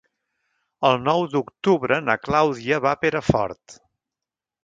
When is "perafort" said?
3.05-3.77